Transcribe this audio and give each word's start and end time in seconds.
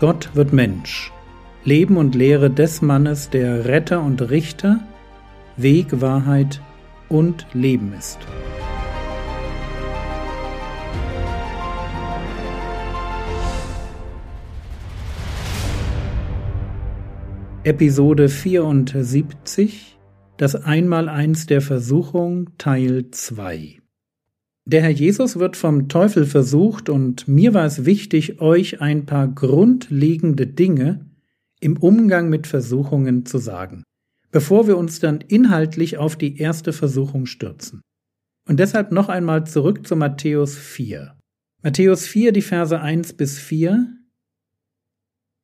Gott 0.00 0.30
wird 0.34 0.52
Mensch. 0.52 1.12
Leben 1.64 1.96
und 1.96 2.14
Lehre 2.14 2.50
des 2.50 2.82
Mannes, 2.82 3.30
der 3.30 3.64
Retter 3.64 4.00
und 4.00 4.30
Richter, 4.30 4.78
Weg, 5.56 6.00
Wahrheit 6.00 6.62
und 7.08 7.46
Leben 7.52 7.92
ist. 7.92 8.20
Episode 17.64 18.28
74 18.28 19.98
Das 20.36 20.54
Einmaleins 20.54 21.46
der 21.46 21.60
Versuchung 21.60 22.50
Teil 22.56 23.10
2 23.10 23.80
Der 24.68 24.82
Herr 24.82 24.90
Jesus 24.90 25.38
wird 25.38 25.56
vom 25.56 25.88
Teufel 25.88 26.26
versucht 26.26 26.90
und 26.90 27.26
mir 27.26 27.54
war 27.54 27.64
es 27.64 27.86
wichtig, 27.86 28.42
euch 28.42 28.82
ein 28.82 29.06
paar 29.06 29.26
grundlegende 29.26 30.46
Dinge 30.46 31.06
im 31.58 31.78
Umgang 31.78 32.28
mit 32.28 32.46
Versuchungen 32.46 33.24
zu 33.24 33.38
sagen, 33.38 33.82
bevor 34.30 34.66
wir 34.66 34.76
uns 34.76 35.00
dann 35.00 35.22
inhaltlich 35.22 35.96
auf 35.96 36.16
die 36.16 36.36
erste 36.36 36.74
Versuchung 36.74 37.24
stürzen. 37.24 37.80
Und 38.46 38.60
deshalb 38.60 38.92
noch 38.92 39.08
einmal 39.08 39.46
zurück 39.46 39.86
zu 39.86 39.96
Matthäus 39.96 40.58
4. 40.58 41.16
Matthäus 41.62 42.06
4, 42.06 42.32
die 42.32 42.42
Verse 42.42 42.78
1 42.78 43.14
bis 43.14 43.38
4 43.38 43.94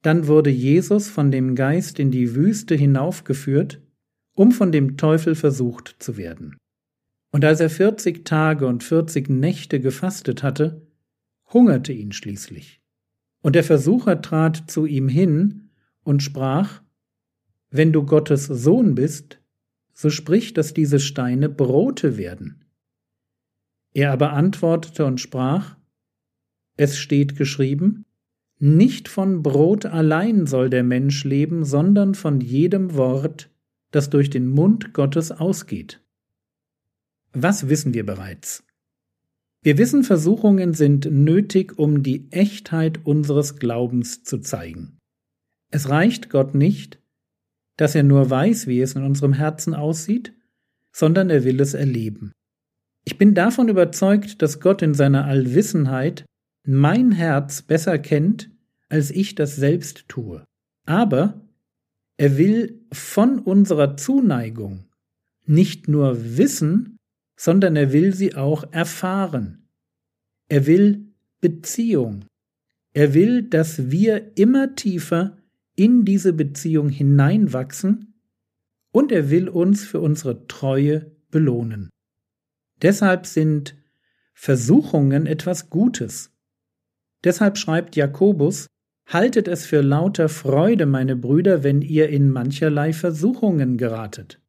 dann 0.05 0.27
wurde 0.27 0.51
Jesus 0.51 1.09
von 1.09 1.31
dem 1.31 1.55
Geist 1.55 1.99
in 1.99 2.11
die 2.11 2.35
Wüste 2.35 2.75
hinaufgeführt, 2.75 3.81
um 4.37 4.53
von 4.53 4.71
dem 4.71 4.99
Teufel 4.99 5.35
versucht 5.35 5.97
zu 5.99 6.19
werden. 6.19 6.59
Und 7.35 7.45
als 7.45 7.59
er 7.59 7.69
vierzig 7.69 8.25
Tage 8.25 8.65
und 8.65 8.85
vierzig 8.85 9.29
Nächte 9.29 9.81
gefastet 9.81 10.45
hatte, 10.45 10.87
hungerte 11.53 11.93
ihn 11.93 12.13
schließlich. 12.13 12.81
Und 13.43 13.57
der 13.57 13.65
Versucher 13.65 14.23
trat 14.23 14.71
zu 14.71 14.87
ihm 14.87 15.09
hin 15.09 15.71
und 16.05 16.23
sprach, 16.23 16.81
Wenn 17.71 17.93
du 17.93 18.05
Gottes 18.05 18.45
Sohn 18.45 18.95
bist, 18.95 19.41
so 19.93 20.11
sprich, 20.11 20.55
dass 20.55 20.75
diese 20.75 21.01
Steine 21.01 21.49
Brote 21.49 22.17
werden. 22.17 22.67
Er 23.95 24.13
aber 24.13 24.33
antwortete 24.33 25.05
und 25.05 25.21
sprach, 25.21 25.77
Es 26.77 26.97
steht 26.97 27.35
geschrieben, 27.35 28.05
nicht 28.61 29.09
von 29.09 29.43
Brot 29.43 29.87
allein 29.87 30.47
soll 30.47 30.71
der 30.71 30.85
Mensch 30.85 31.25
leben, 31.25 31.65
sondern 31.65 32.15
von 32.15 32.41
jedem 32.41 32.95
Wort, 32.95 33.51
das 33.91 34.09
durch 34.09 34.31
den 34.31 34.47
Mund 34.47 34.95
Gottes 34.95 35.33
ausgeht. 35.33 36.04
Was 37.35 37.69
wissen 37.69 37.95
wir 37.95 38.07
bereits? 38.07 38.65
Wir 39.61 39.77
wissen, 39.77 40.05
Versuchungen 40.05 40.73
sind 40.73 41.11
nötig, 41.11 41.79
um 41.79 42.05
die 42.05 42.31
Echtheit 42.31 43.05
unseres 43.05 43.57
Glaubens 43.57 44.23
zu 44.23 44.39
zeigen. 44.39 44.99
Es 45.71 45.89
reicht 45.89 46.31
Gott 46.31 46.55
nicht, 46.55 47.01
dass 47.77 47.97
er 47.97 48.05
nur 48.05 48.31
weiß, 48.31 48.69
wie 48.69 48.81
es 48.81 48.95
in 48.95 49.03
unserem 49.03 49.33
Herzen 49.33 49.75
aussieht, 49.75 50.33
sondern 50.93 51.29
er 51.29 51.43
will 51.43 51.61
es 51.61 51.75
erleben. 51.75 52.33
Ich 53.05 53.19
bin 53.19 53.35
davon 53.35 53.69
überzeugt, 53.69 54.41
dass 54.41 54.61
Gott 54.61 54.81
in 54.81 54.95
seiner 54.95 55.25
Allwissenheit 55.25 56.25
mein 56.65 57.11
Herz 57.11 57.63
besser 57.63 57.99
kennt, 57.99 58.51
als 58.89 59.11
ich 59.11 59.35
das 59.35 59.57
selbst 59.57 60.09
tue. 60.09 60.45
Aber 60.87 61.41
er 62.17 62.39
will 62.39 62.87
von 62.93 63.41
unserer 63.41 63.97
Zuneigung 63.97 64.87
nicht 65.47 65.89
nur 65.89 66.37
wissen, 66.39 66.97
sondern 67.37 67.77
er 67.77 67.93
will 67.93 68.15
sie 68.15 68.35
auch 68.35 68.65
erfahren. 68.73 69.69
Er 70.49 70.67
will 70.67 71.13
Beziehung. 71.41 72.25
Er 72.93 73.15
will, 73.15 73.43
dass 73.43 73.91
wir 73.91 74.37
immer 74.39 74.75
tiefer 74.75 75.37
in 75.77 76.05
diese 76.05 76.33
Beziehung 76.33 76.89
hineinwachsen 76.89 78.15
und 78.93 79.11
er 79.11 79.31
will 79.31 79.49
uns 79.49 79.85
für 79.85 80.01
unsere 80.01 80.47
Treue 80.47 81.11
belohnen. 81.31 81.91
Deshalb 82.81 83.27
sind 83.27 83.77
Versuchungen 84.35 85.27
etwas 85.27 85.71
Gutes. 85.71 86.33
Deshalb 87.25 87.59
schreibt 87.59 87.97
Jakobus, 87.97 88.67
Haltet 89.07 89.49
es 89.49 89.67
für 89.67 89.83
lauter 89.83 90.29
Freude, 90.29 90.87
meine 90.87 91.15
Brüder, 91.15 91.63
wenn 91.63 91.83
ihr 91.83 92.09
in 92.09 92.31
mancherlei 92.31 92.93
Versuchungen 92.93 93.77
geratet. 93.77 94.41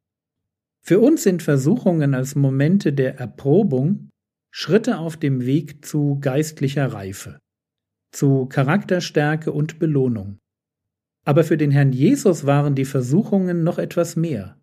Für 0.88 1.00
uns 1.00 1.24
sind 1.24 1.42
Versuchungen 1.42 2.14
als 2.14 2.36
Momente 2.36 2.92
der 2.92 3.18
Erprobung 3.18 4.10
Schritte 4.52 4.98
auf 4.98 5.16
dem 5.16 5.44
Weg 5.44 5.84
zu 5.84 6.20
geistlicher 6.20 6.92
Reife, 6.92 7.40
zu 8.12 8.46
Charakterstärke 8.46 9.50
und 9.50 9.80
Belohnung. 9.80 10.38
Aber 11.24 11.42
für 11.42 11.56
den 11.56 11.72
Herrn 11.72 11.92
Jesus 11.92 12.46
waren 12.46 12.76
die 12.76 12.84
Versuchungen 12.84 13.64
noch 13.64 13.78
etwas 13.78 14.14
mehr. 14.14 14.60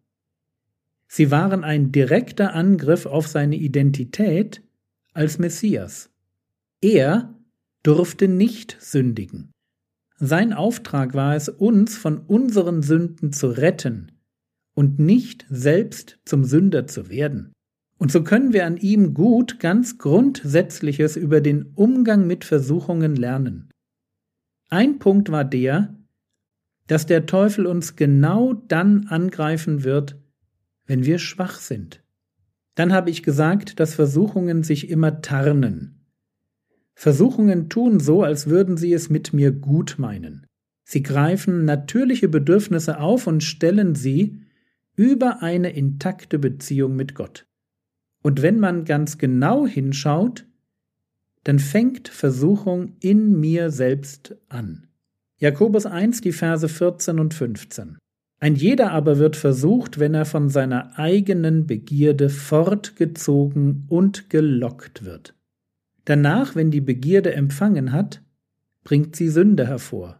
Sie 1.09 1.29
waren 1.29 1.65
ein 1.65 1.91
direkter 1.91 2.53
Angriff 2.53 3.05
auf 3.05 3.27
seine 3.27 3.57
Identität 3.57 4.63
als 5.11 5.39
Messias. 5.39 6.09
Er 6.79 7.37
durfte 7.83 8.29
nicht 8.29 8.77
sündigen. 8.79 9.51
Sein 10.15 10.53
Auftrag 10.53 11.15
war 11.15 11.35
es, 11.35 11.49
uns 11.49 11.97
von 11.97 12.19
unseren 12.19 12.81
Sünden 12.81 13.33
zu 13.33 13.47
retten 13.47 14.12
und 14.73 14.99
nicht 14.99 15.45
selbst 15.49 16.19
zum 16.25 16.43
Sünder 16.43 16.87
zu 16.87 17.09
werden. 17.09 17.53
Und 17.97 18.11
so 18.11 18.23
können 18.23 18.53
wir 18.53 18.65
an 18.65 18.77
ihm 18.77 19.13
gut 19.13 19.59
ganz 19.59 19.97
Grundsätzliches 19.97 21.15
über 21.15 21.41
den 21.41 21.71
Umgang 21.75 22.27
mit 22.27 22.43
Versuchungen 22.43 23.15
lernen. 23.15 23.69
Ein 24.69 24.99
Punkt 24.99 25.31
war 25.31 25.45
der, 25.45 25.95
dass 26.87 27.05
der 27.05 27.25
Teufel 27.25 27.65
uns 27.65 27.95
genau 27.95 28.53
dann 28.53 29.07
angreifen 29.07 29.83
wird, 29.83 30.19
wenn 30.85 31.05
wir 31.05 31.19
schwach 31.19 31.59
sind. 31.59 32.03
Dann 32.75 32.91
habe 32.91 33.09
ich 33.09 33.23
gesagt, 33.23 33.79
dass 33.79 33.95
Versuchungen 33.95 34.63
sich 34.63 34.89
immer 34.89 35.21
tarnen. 35.21 36.03
Versuchungen 36.95 37.69
tun 37.69 37.99
so, 37.99 38.23
als 38.23 38.47
würden 38.47 38.77
sie 38.77 38.93
es 38.93 39.09
mit 39.09 39.33
mir 39.33 39.51
gut 39.51 39.95
meinen. 39.97 40.45
Sie 40.83 41.01
greifen 41.01 41.65
natürliche 41.65 42.27
Bedürfnisse 42.27 42.99
auf 42.99 43.27
und 43.27 43.43
stellen 43.43 43.95
sie 43.95 44.42
über 44.95 45.41
eine 45.41 45.71
intakte 45.71 46.39
Beziehung 46.39 46.95
mit 46.95 47.15
Gott. 47.15 47.45
Und 48.21 48.41
wenn 48.41 48.59
man 48.59 48.85
ganz 48.85 49.17
genau 49.17 49.67
hinschaut, 49.67 50.45
dann 51.43 51.59
fängt 51.59 52.07
Versuchung 52.07 52.95
in 52.99 53.39
mir 53.39 53.69
selbst 53.69 54.35
an. 54.49 54.87
Jakobus 55.37 55.85
1, 55.85 56.21
die 56.21 56.31
Verse 56.31 56.69
14 56.69 57.19
und 57.19 57.33
15. 57.33 57.97
Ein 58.39 58.55
jeder 58.55 58.91
aber 58.91 59.17
wird 59.17 59.35
versucht, 59.35 59.99
wenn 59.99 60.13
er 60.13 60.25
von 60.25 60.49
seiner 60.49 60.97
eigenen 60.99 61.65
Begierde 61.65 62.29
fortgezogen 62.29 63.85
und 63.89 64.29
gelockt 64.29 65.05
wird. 65.05 65.33
Danach, 66.05 66.55
wenn 66.55 66.71
die 66.71 66.81
Begierde 66.81 67.33
empfangen 67.33 67.91
hat, 67.91 68.21
bringt 68.83 69.15
sie 69.15 69.29
Sünde 69.29 69.67
hervor. 69.67 70.19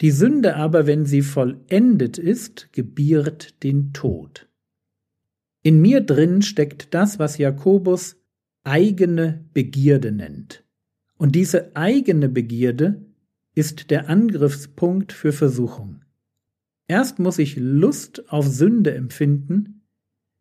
Die 0.00 0.10
Sünde 0.10 0.56
aber, 0.56 0.86
wenn 0.86 1.06
sie 1.06 1.22
vollendet 1.22 2.18
ist, 2.18 2.72
gebiert 2.72 3.62
den 3.62 3.92
Tod. 3.92 4.48
In 5.62 5.80
mir 5.80 6.00
drin 6.00 6.42
steckt 6.42 6.92
das, 6.92 7.18
was 7.18 7.38
Jakobus 7.38 8.16
eigene 8.64 9.44
Begierde 9.54 10.12
nennt. 10.12 10.64
Und 11.16 11.34
diese 11.34 11.76
eigene 11.76 12.28
Begierde 12.28 13.04
ist 13.54 13.90
der 13.90 14.08
Angriffspunkt 14.08 15.12
für 15.12 15.32
Versuchung. 15.32 16.04
Erst 16.88 17.18
muss 17.18 17.38
ich 17.38 17.56
Lust 17.56 18.30
auf 18.30 18.46
Sünde 18.46 18.94
empfinden, 18.94 19.82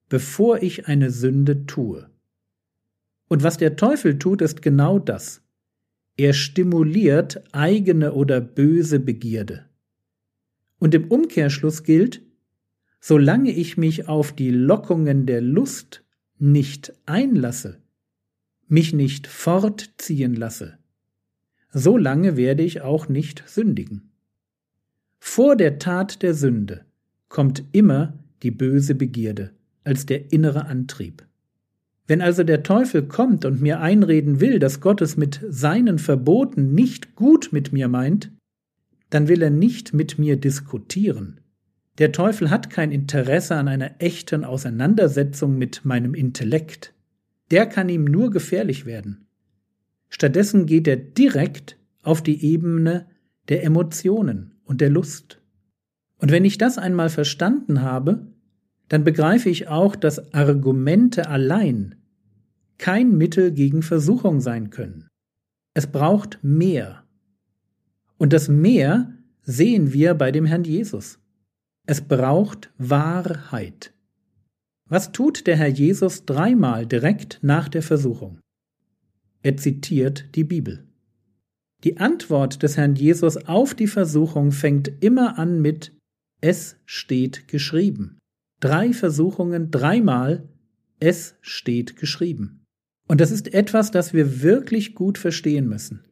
bevor 0.10 0.62
ich 0.62 0.88
eine 0.88 1.12
Sünde 1.12 1.66
tue. 1.66 2.10
Und 3.30 3.44
was 3.44 3.58
der 3.58 3.76
Teufel 3.76 4.20
tut, 4.20 4.42
ist 4.42 4.62
genau 4.62 5.00
das. 5.00 5.42
Er 6.16 6.34
stimuliert 6.34 7.44
eigene 7.54 8.14
oder 8.14 8.40
böse 8.40 9.00
Begierde. 9.00 9.66
Und 10.78 10.94
im 10.94 11.08
Umkehrschluss 11.10 11.84
gilt, 11.84 12.22
solange 13.00 13.52
ich 13.52 13.78
mich 13.78 14.08
auf 14.08 14.32
die 14.32 14.52
Lockungen 14.52 15.26
der 15.26 15.42
Lust 15.42 16.04
nicht 16.38 16.94
einlasse, 17.06 17.82
mich 18.68 18.94
nicht 18.94 19.28
fortziehen 19.28 20.36
lasse, 20.36 20.78
solange 21.72 22.38
werde 22.38 22.64
ich 22.64 22.82
auch 22.82 23.10
nicht 23.10 23.44
sündigen. 23.48 24.12
Vor 25.20 25.56
der 25.56 25.80
Tat 25.80 26.22
der 26.22 26.34
Sünde 26.34 26.86
kommt 27.28 27.64
immer 27.72 28.20
die 28.44 28.52
böse 28.52 28.94
Begierde 28.94 29.52
als 29.84 30.06
der 30.06 30.32
innere 30.32 30.66
Antrieb. 30.66 31.26
Wenn 32.06 32.22
also 32.22 32.44
der 32.44 32.64
Teufel 32.64 33.04
kommt 33.04 33.46
und 33.46 33.62
mir 33.62 33.80
einreden 33.80 34.42
will, 34.42 34.60
dass 34.60 34.82
Gott 34.82 35.02
es 35.02 35.16
mit 35.16 35.42
seinen 35.48 36.00
Verboten 36.00 36.74
nicht 36.74 37.16
gut 37.16 37.50
mit 37.52 37.72
mir 37.72 37.88
meint, 37.88 38.32
dann 39.10 39.28
will 39.28 39.42
er 39.42 39.52
nicht 39.52 39.94
mit 39.94 40.20
mir 40.20 40.36
diskutieren. 40.38 41.40
Der 42.00 42.12
Teufel 42.12 42.50
hat 42.50 42.70
kein 42.70 42.92
Interesse 42.92 43.56
an 43.56 43.68
einer 43.68 44.02
echten 44.02 44.44
Auseinandersetzung 44.44 45.58
mit 45.58 45.86
meinem 45.86 46.14
Intellekt. 46.16 46.94
Der 47.52 47.68
kann 47.68 47.88
ihm 47.88 48.06
nur 48.06 48.32
gefährlich 48.32 48.86
werden. 48.86 49.28
Stattdessen 50.10 50.66
geht 50.66 50.88
er 50.88 50.98
direkt 50.98 51.78
auf 52.02 52.22
die 52.22 52.44
Ebene 52.44 53.06
der 53.50 53.64
Emotionen 53.64 54.56
und 54.66 54.82
der 54.82 54.90
Lust. 54.90 55.40
Und 56.18 56.32
wenn 56.32 56.46
ich 56.46 56.58
das 56.58 56.78
einmal 56.78 57.10
verstanden 57.10 57.82
habe, 57.82 58.33
dann 58.94 59.04
begreife 59.04 59.50
ich 59.50 59.70
auch, 59.70 59.96
dass 59.96 60.36
Argumente 60.36 61.28
allein 61.28 61.96
kein 62.78 63.18
Mittel 63.18 63.52
gegen 63.52 63.82
Versuchung 63.82 64.40
sein 64.40 64.70
können. 64.70 65.08
Es 65.74 65.88
braucht 65.88 66.38
mehr. 66.44 67.04
Und 68.20 68.34
das 68.34 68.50
Mehr 68.50 69.12
sehen 69.42 69.94
wir 69.94 70.14
bei 70.14 70.32
dem 70.32 70.46
Herrn 70.46 70.64
Jesus. 70.64 71.18
Es 71.88 72.02
braucht 72.02 72.72
Wahrheit. 72.78 73.96
Was 74.88 75.12
tut 75.12 75.48
der 75.48 75.58
Herr 75.58 75.70
Jesus 75.70 76.26
dreimal 76.26 76.86
direkt 76.86 77.40
nach 77.42 77.70
der 77.70 77.82
Versuchung? 77.82 78.42
Er 79.42 79.58
zitiert 79.58 80.36
die 80.36 80.44
Bibel. 80.44 80.88
Die 81.84 81.98
Antwort 81.98 82.62
des 82.62 82.78
Herrn 82.78 82.94
Jesus 82.94 83.38
auf 83.38 83.74
die 83.74 83.88
Versuchung 83.88 84.52
fängt 84.52 85.04
immer 85.04 85.40
an 85.40 85.64
mit 85.64 85.98
Es 86.42 86.78
steht 86.86 87.48
geschrieben. 87.48 88.20
Drei 88.64 88.94
Versuchungen, 88.94 89.72
dreimal 89.72 90.48
Es 90.98 91.36
steht 91.42 91.98
geschrieben. 91.98 92.64
Und 93.10 93.20
das 93.20 93.30
ist 93.30 93.54
etwas, 93.54 93.92
das 93.92 94.14
wir 94.14 94.42
wirklich 94.42 94.96
gut 94.96 95.18
verstehen 95.18 95.68
müssen. 95.68 96.06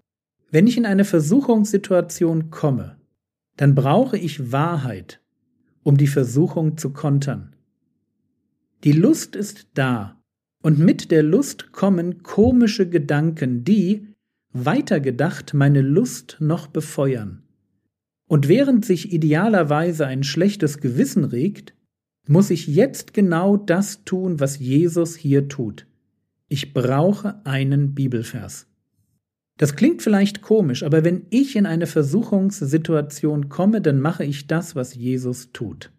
Wenn 0.50 0.68
ich 0.68 0.76
in 0.76 0.86
eine 0.86 1.06
Versuchungssituation 1.06 2.50
komme, 2.50 2.98
dann 3.56 3.74
brauche 3.74 4.18
ich 4.18 4.52
Wahrheit, 4.52 5.22
um 5.84 5.96
die 5.96 6.08
Versuchung 6.08 6.78
zu 6.78 6.92
kontern. 6.92 7.56
Die 8.84 8.92
Lust 8.92 9.38
ist 9.38 9.68
da, 9.76 10.22
und 10.62 10.78
mit 10.78 11.10
der 11.10 11.24
Lust 11.24 11.72
kommen 11.72 12.22
komische 12.22 12.90
Gedanken, 12.90 13.64
die, 13.64 14.14
weitergedacht, 14.52 15.54
meine 15.54 15.80
Lust 15.80 16.36
noch 16.42 16.68
befeuern. 16.68 17.44
Und 18.28 18.50
während 18.50 18.84
sich 18.84 19.14
idealerweise 19.14 20.06
ein 20.06 20.24
schlechtes 20.24 20.80
Gewissen 20.80 21.24
regt, 21.24 21.76
muss 22.28 22.50
ich 22.50 22.68
jetzt 22.68 23.14
genau 23.14 23.58
das 23.58 24.04
tun, 24.04 24.40
was 24.40 24.60
Jesus 24.60 25.16
hier 25.16 25.48
tut. 25.48 25.88
Ich 26.48 26.74
brauche 26.74 27.46
einen 27.46 27.94
Bibelvers. 27.94 28.68
Das 29.58 29.76
klingt 29.76 30.02
vielleicht 30.02 30.42
komisch, 30.42 30.84
aber 30.84 31.04
wenn 31.04 31.28
ich 31.30 31.56
in 31.56 31.66
eine 31.66 31.88
Versuchungssituation 31.88 33.50
komme, 33.50 33.82
dann 33.82 34.00
mache 34.00 34.26
ich 34.26 34.48
das, 34.48 34.76
was 34.76 34.96
Jesus 34.96 35.52
tut. 35.52 35.92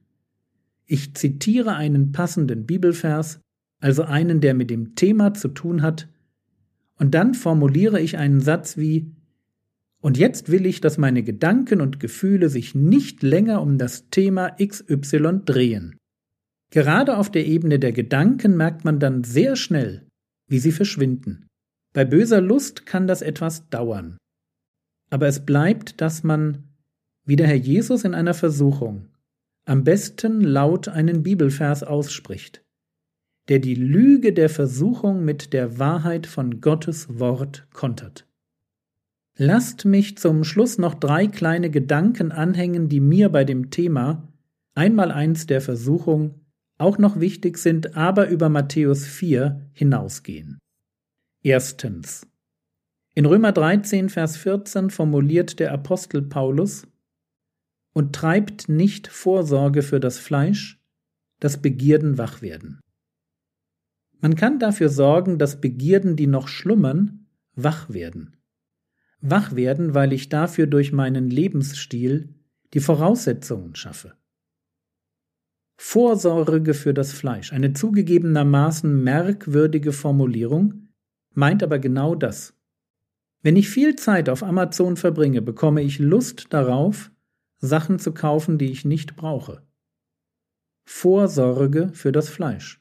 Ich 0.87 1.15
zitiere 1.15 1.75
einen 1.75 2.13
passenden 2.13 2.67
Bibelvers, 2.67 3.41
also 3.81 4.03
einen, 4.03 4.41
der 4.41 4.55
mit 4.55 4.69
dem 4.69 4.95
Thema 4.95 5.33
zu 5.35 5.49
tun 5.49 5.83
hat, 5.83 6.09
und 6.97 7.15
dann 7.15 7.35
formuliere 7.35 8.01
ich 8.01 8.17
einen 8.17 8.41
Satz 8.41 8.77
wie 8.77 9.11
Und 10.01 10.19
jetzt 10.19 10.51
will 10.51 10.67
ich, 10.67 10.81
dass 10.81 10.99
meine 10.99 11.23
Gedanken 11.23 11.81
und 11.81 11.99
Gefühle 11.99 12.49
sich 12.49 12.75
nicht 12.75 13.23
länger 13.23 13.63
um 13.63 13.79
das 13.79 14.09
Thema 14.11 14.57
XY 14.61 15.41
drehen. 15.45 15.97
Gerade 16.73 17.19
auf 17.19 17.31
der 17.31 17.47
Ebene 17.47 17.79
der 17.79 17.93
Gedanken 17.93 18.57
merkt 18.57 18.83
man 18.83 18.99
dann 18.99 19.25
sehr 19.25 19.57
schnell, 19.57 20.07
wie 20.49 20.59
sie 20.59 20.73
verschwinden. 20.73 21.47
Bei 21.93 22.07
böser 22.07 22.41
Lust 22.41 22.87
kann 22.87 23.07
das 23.07 23.21
etwas 23.21 23.69
dauern. 23.69 24.17
Aber 25.11 25.27
es 25.27 25.45
bleibt, 25.45 26.01
dass 26.01 26.23
man, 26.23 26.65
wie 27.27 27.37
der 27.37 27.47
Herr 27.47 27.57
Jesus 27.57 28.05
in 28.05 28.15
einer 28.15 28.33
Versuchung, 28.33 29.09
am 29.67 29.85
besten 29.85 30.41
laut 30.41 30.89
einen 30.89 31.23
Bibelvers 31.23 31.83
ausspricht, 31.83 32.65
der 33.49 33.59
die 33.59 33.75
Lüge 33.75 34.33
der 34.33 34.49
Versuchung 34.49 35.27
mit 35.27 35.53
der 35.53 35.79
Wahrheit 35.79 36.27
von 36.27 36.63
Gottes 36.63 37.19
Wort 37.19 37.67
kontert. 37.75 38.27
Lasst 39.37 39.85
mich 39.85 40.17
zum 40.17 40.43
Schluss 40.43 40.79
noch 40.79 40.95
drei 40.95 41.27
kleine 41.27 41.69
Gedanken 41.69 42.33
anhängen, 42.33 42.89
die 42.89 43.01
mir 43.01 43.29
bei 43.29 43.45
dem 43.45 43.69
Thema 43.69 44.27
einmal 44.75 45.11
eins 45.13 45.45
der 45.47 45.61
Versuchung 45.61 46.42
auch 46.83 46.99
noch 46.99 47.21
wichtig 47.21 47.59
sind, 47.59 47.97
aber 47.97 48.29
über 48.29 48.49
Matthäus 48.49 49.07
4 49.07 49.71
hinausgehen. 49.73 50.59
Erstens. 51.43 52.27
In 53.15 53.27
Römer 53.27 53.53
13, 53.53 54.09
Vers 54.09 54.37
14 54.37 54.91
formuliert 54.91 55.61
der 55.61 55.73
Apostel 55.73 56.23
Paulus, 56.23 56.87
und 57.93 58.15
treibt 58.15 58.69
nicht 58.69 59.09
Vorsorge 59.09 59.83
für 59.83 60.01
das 60.01 60.19
Fleisch, 60.19 60.81
dass 61.41 61.61
Begierden 61.61 62.19
wach 62.19 62.43
werden. 62.43 62.81
Man 64.21 64.35
kann 64.35 64.59
dafür 64.59 64.89
sorgen, 64.89 65.39
dass 65.39 65.61
Begierden, 65.61 66.17
die 66.17 66.27
noch 66.27 66.49
schlummern, 66.49 67.27
wach 67.55 67.91
werden. 67.91 68.37
Wach 69.21 69.55
werden, 69.55 69.95
weil 69.95 70.13
ich 70.13 70.31
dafür 70.31 70.67
durch 70.67 70.93
meinen 70.93 71.29
Lebensstil 71.29 72.35
die 72.73 72.81
Voraussetzungen 72.81 73.75
schaffe. 73.75 74.15
Vorsorge 75.85 76.75
für 76.75 76.95
das 76.95 77.13
Fleisch, 77.13 77.53
eine 77.53 77.73
zugegebenermaßen 77.73 79.03
merkwürdige 79.03 79.93
Formulierung, 79.93 80.89
meint 81.35 81.63
aber 81.63 81.81
genau 81.81 82.15
das. 82.15 82.55
Wenn 83.43 83.57
ich 83.57 83.69
viel 83.69 83.97
Zeit 83.97 84.31
auf 84.31 84.45
Amazon 84.45 84.97
verbringe, 84.97 85.43
bekomme 85.43 85.83
ich 85.83 85.99
Lust 85.99 86.47
darauf, 86.51 87.11
Sachen 87.59 87.99
zu 87.99 88.15
kaufen, 88.15 88.59
die 88.59 88.71
ich 88.71 88.85
nicht 88.85 89.17
brauche. 89.17 89.67
Vorsorge 90.85 91.91
für 91.93 92.13
das 92.13 92.29
Fleisch. 92.29 92.81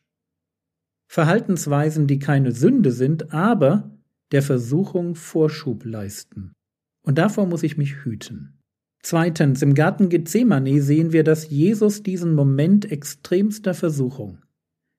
Verhaltensweisen, 1.07 2.06
die 2.06 2.19
keine 2.19 2.51
Sünde 2.51 2.92
sind, 2.92 3.33
aber 3.33 3.89
der 4.31 4.44
Versuchung 4.44 5.15
Vorschub 5.15 5.86
leisten. 5.86 6.54
Und 7.01 7.18
davor 7.18 7.47
muss 7.47 7.63
ich 7.63 7.77
mich 7.77 8.06
hüten. 8.06 8.60
Zweitens, 9.03 9.62
im 9.62 9.74
Garten 9.74 10.09
Gethsemane 10.09 10.81
sehen 10.81 11.12
wir, 11.12 11.24
dass 11.24 11.50
Jesus 11.50 12.03
diesen 12.03 12.33
Moment 12.33 12.92
extremster 12.92 13.74
Versuchung 13.74 14.39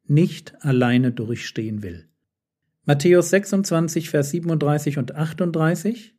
nicht 0.06 0.54
alleine 0.64 1.12
durchstehen 1.12 1.82
will. 1.82 2.08
Matthäus 2.84 3.30
26, 3.30 4.10
Vers 4.10 4.30
37 4.30 4.98
und 4.98 5.14
38. 5.14 6.14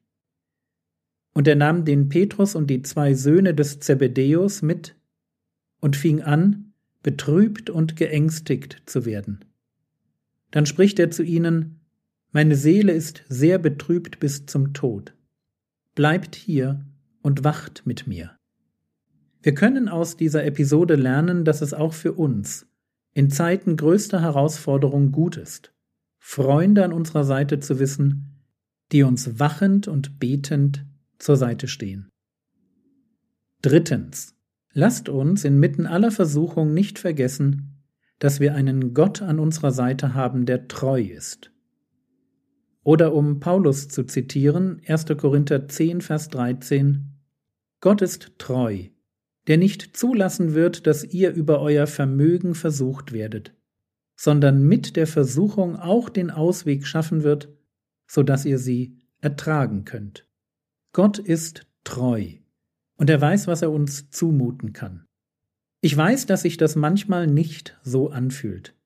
Und 1.33 1.47
er 1.47 1.55
nahm 1.55 1.83
den 1.83 2.07
Petrus 2.07 2.55
und 2.55 2.69
die 2.69 2.83
zwei 2.83 3.13
Söhne 3.15 3.53
des 3.53 3.79
Zebedäus 3.79 4.61
mit 4.61 4.95
und 5.81 5.97
fing 5.97 6.21
an, 6.21 6.73
betrübt 7.01 7.69
und 7.69 7.97
geängstigt 7.97 8.81
zu 8.85 9.05
werden. 9.05 9.43
Dann 10.51 10.65
spricht 10.65 10.99
er 10.99 11.11
zu 11.11 11.23
ihnen, 11.23 11.81
Meine 12.31 12.55
Seele 12.55 12.93
ist 12.93 13.23
sehr 13.27 13.57
betrübt 13.57 14.19
bis 14.19 14.45
zum 14.45 14.73
Tod. 14.73 15.13
Bleibt 15.95 16.35
hier 16.35 16.85
und 17.23 17.43
wacht 17.43 17.81
mit 17.85 18.05
mir. 18.05 18.37
Wir 19.41 19.55
können 19.55 19.89
aus 19.89 20.15
dieser 20.15 20.45
Episode 20.45 20.95
lernen, 20.95 21.43
dass 21.43 21.61
es 21.61 21.73
auch 21.73 21.93
für 21.93 22.13
uns 22.13 22.67
in 23.13 23.29
Zeiten 23.29 23.75
größter 23.75 24.21
Herausforderung 24.21 25.11
gut 25.11 25.37
ist, 25.37 25.73
Freunde 26.19 26.85
an 26.85 26.93
unserer 26.93 27.23
Seite 27.23 27.59
zu 27.59 27.79
wissen, 27.79 28.39
die 28.91 29.03
uns 29.03 29.39
wachend 29.39 29.87
und 29.87 30.19
betend 30.19 30.85
zur 31.17 31.35
Seite 31.35 31.67
stehen. 31.67 32.09
Drittens. 33.61 34.35
Lasst 34.75 35.07
uns 35.07 35.45
inmitten 35.45 35.85
aller 35.85 36.09
Versuchung 36.09 36.73
nicht 36.73 36.97
vergessen, 36.97 37.83
dass 38.17 38.39
wir 38.39 38.55
einen 38.55 38.93
Gott 38.93 39.21
an 39.21 39.39
unserer 39.39 39.71
Seite 39.71 40.15
haben, 40.15 40.45
der 40.45 40.67
treu 40.67 41.01
ist. 41.01 41.51
Oder 42.83 43.13
um 43.13 43.39
Paulus 43.39 43.87
zu 43.87 44.03
zitieren, 44.03 44.81
1. 44.87 45.05
Korinther 45.17 45.67
10, 45.67 46.01
Vers 46.01 46.29
13, 46.29 47.12
Gott 47.83 48.01
ist 48.01 48.31
treu, 48.37 48.85
der 49.47 49.57
nicht 49.57 49.97
zulassen 49.97 50.53
wird, 50.53 50.87
dass 50.87 51.03
ihr 51.03 51.33
über 51.33 51.59
euer 51.59 51.85
Vermögen 51.85 52.55
versucht 52.55 53.11
werdet, 53.11 53.53
sondern 54.15 54.63
mit 54.65 54.95
der 54.95 55.05
Versuchung 55.05 55.75
auch 55.75 56.07
den 56.07 56.31
Ausweg 56.31 56.87
schaffen 56.87 57.23
wird, 57.23 57.49
so 58.07 58.23
dass 58.23 58.45
ihr 58.45 58.57
sie 58.57 58.99
ertragen 59.19 59.83
könnt. 59.83 60.25
Gott 60.93 61.19
ist 61.19 61.67
treu, 61.83 62.27
und 62.95 63.09
er 63.09 63.19
weiß, 63.19 63.47
was 63.47 63.61
er 63.61 63.71
uns 63.71 64.09
zumuten 64.11 64.71
kann. 64.71 65.03
Ich 65.81 65.97
weiß, 65.97 66.25
dass 66.25 66.43
sich 66.43 66.55
das 66.55 66.77
manchmal 66.77 67.27
nicht 67.27 67.77
so 67.83 68.11
anfühlt. 68.11 68.77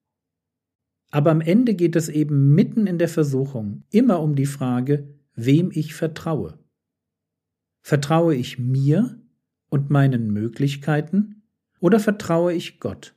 Aber 1.11 1.29
am 1.29 1.41
Ende 1.41 1.75
geht 1.75 1.95
es 1.95 2.09
eben 2.09 2.55
mitten 2.55 2.87
in 2.87 2.97
der 2.97 3.09
Versuchung 3.09 3.83
immer 3.91 4.21
um 4.21 4.35
die 4.35 4.47
Frage, 4.47 5.07
wem 5.35 5.69
ich 5.71 5.93
vertraue. 5.93 6.57
Vertraue 7.87 8.35
ich 8.35 8.59
mir 8.59 9.17
und 9.69 9.89
meinen 9.89 10.33
Möglichkeiten 10.33 11.43
oder 11.79 12.01
vertraue 12.01 12.51
ich 12.51 12.81
Gott? 12.81 13.15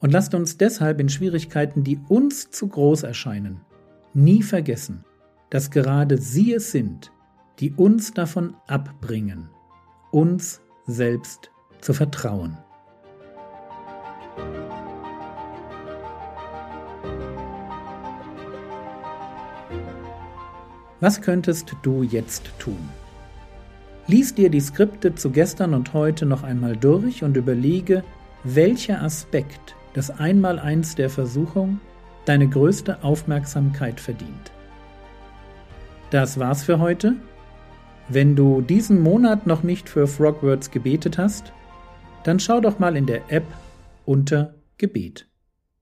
Und 0.00 0.10
lasst 0.10 0.34
uns 0.34 0.56
deshalb 0.58 0.98
in 0.98 1.08
Schwierigkeiten, 1.08 1.84
die 1.84 2.00
uns 2.08 2.50
zu 2.50 2.66
groß 2.66 3.04
erscheinen, 3.04 3.60
nie 4.14 4.42
vergessen, 4.42 5.04
dass 5.48 5.70
gerade 5.70 6.18
sie 6.18 6.54
es 6.54 6.72
sind, 6.72 7.12
die 7.60 7.70
uns 7.70 8.12
davon 8.12 8.56
abbringen, 8.66 9.48
uns 10.10 10.60
selbst 10.88 11.52
zu 11.80 11.94
vertrauen. 11.94 12.58
Was 20.98 21.20
könntest 21.20 21.76
du 21.84 22.02
jetzt 22.02 22.50
tun? 22.58 22.88
Lies 24.08 24.34
dir 24.34 24.50
die 24.50 24.60
Skripte 24.60 25.14
zu 25.14 25.30
gestern 25.30 25.74
und 25.74 25.94
heute 25.94 26.26
noch 26.26 26.42
einmal 26.42 26.76
durch 26.76 27.22
und 27.22 27.36
überlege, 27.36 28.02
welcher 28.42 29.00
Aspekt 29.00 29.76
des 29.94 30.10
Einmaleins 30.10 30.96
der 30.96 31.08
Versuchung 31.08 31.80
deine 32.24 32.48
größte 32.48 33.04
Aufmerksamkeit 33.04 34.00
verdient. 34.00 34.52
Das 36.10 36.38
war's 36.38 36.64
für 36.64 36.80
heute. 36.80 37.14
Wenn 38.08 38.34
du 38.34 38.60
diesen 38.60 39.00
Monat 39.00 39.46
noch 39.46 39.62
nicht 39.62 39.88
für 39.88 40.08
Frogwords 40.08 40.70
gebetet 40.70 41.16
hast, 41.16 41.52
dann 42.24 42.40
schau 42.40 42.60
doch 42.60 42.80
mal 42.80 42.96
in 42.96 43.06
der 43.06 43.30
App 43.30 43.46
unter 44.04 44.54
Gebet. 44.78 45.28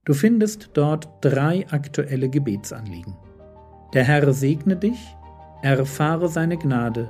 Du 0.05 0.13
findest 0.13 0.69
dort 0.73 1.09
drei 1.21 1.65
aktuelle 1.69 2.29
Gebetsanliegen. 2.29 3.15
Der 3.93 4.03
Herr 4.03 4.31
segne 4.31 4.75
dich, 4.75 4.99
erfahre 5.63 6.29
seine 6.29 6.57
Gnade 6.57 7.09